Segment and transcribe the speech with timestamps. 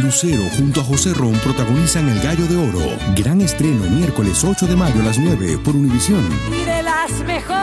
[0.00, 2.96] Lucero junto a José Ron protagonizan El Gallo de Oro.
[3.16, 6.26] Gran estreno miércoles 8 de mayo a las 9 por Univisión.
[6.48, 7.60] Y de las mejores.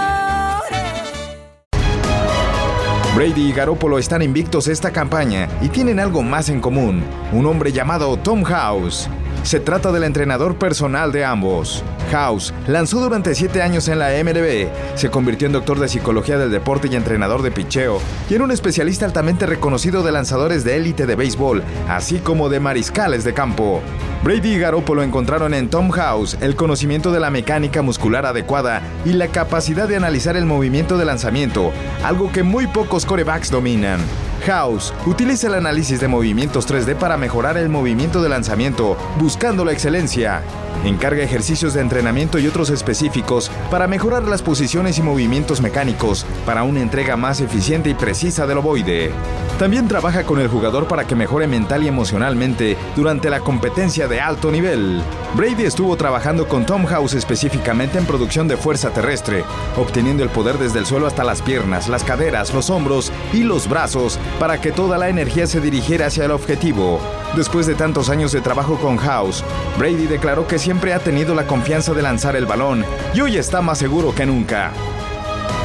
[3.16, 7.72] Brady y Garoppolo están invictos esta campaña y tienen algo más en común, un hombre
[7.72, 9.10] llamado Tom House.
[9.44, 11.84] Se trata del entrenador personal de ambos.
[12.12, 16.52] House lanzó durante siete años en la MLB, se convirtió en doctor de psicología del
[16.52, 18.00] deporte y entrenador de picheo,
[18.30, 22.60] y era un especialista altamente reconocido de lanzadores de élite de béisbol, así como de
[22.60, 23.82] mariscales de campo.
[24.24, 29.14] Brady y Garoppolo encontraron en Tom House el conocimiento de la mecánica muscular adecuada y
[29.14, 31.72] la capacidad de analizar el movimiento de lanzamiento,
[32.04, 34.00] algo que muy pocos corebacks dominan.
[34.48, 39.74] House utiliza el análisis de movimientos 3D para mejorar el movimiento de lanzamiento, buscando la
[39.74, 40.42] excelencia.
[40.86, 46.64] Encarga ejercicios de entrenamiento y otros específicos para mejorar las posiciones y movimientos mecánicos para
[46.64, 49.12] una entrega más eficiente y precisa del ovoide.
[49.60, 54.22] También trabaja con el jugador para que mejore mental y emocionalmente durante la competencia de
[54.22, 55.02] alto nivel.
[55.36, 59.44] Brady estuvo trabajando con Tom House específicamente en producción de fuerza terrestre,
[59.76, 63.68] obteniendo el poder desde el suelo hasta las piernas, las caderas, los hombros y los
[63.68, 67.00] brazos para que toda la energía se dirigiera hacia el objetivo.
[67.36, 69.44] Después de tantos años de trabajo con House,
[69.78, 73.62] Brady declaró que siempre ha tenido la confianza de lanzar el balón y hoy está
[73.62, 74.72] más seguro que nunca.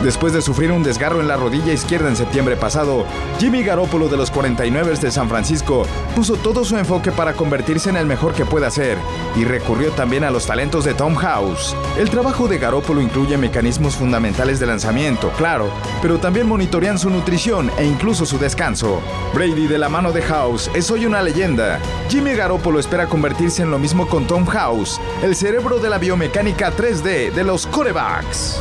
[0.03, 3.07] Después de sufrir un desgarro en la rodilla izquierda en septiembre pasado,
[3.39, 5.87] Jimmy Garoppolo de los 49ers de San Francisco
[6.17, 8.99] puso todo su enfoque para convertirse en el mejor que pueda ser
[9.37, 11.77] y recurrió también a los talentos de Tom House.
[11.97, 15.71] El trabajo de Garoppolo incluye mecanismos fundamentales de lanzamiento, claro,
[16.03, 19.01] pero también monitorean su nutrición e incluso su descanso.
[19.33, 21.79] Brady de la mano de House es hoy una leyenda.
[22.09, 26.73] Jimmy Garoppolo espera convertirse en lo mismo con Tom House, el cerebro de la biomecánica
[26.77, 28.61] 3D de los corebacks.